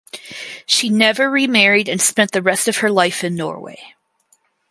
[0.65, 3.93] She never remarried and spent the rest of her life in Norway.